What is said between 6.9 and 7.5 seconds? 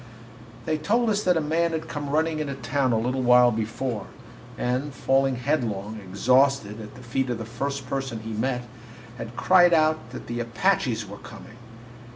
the feet of the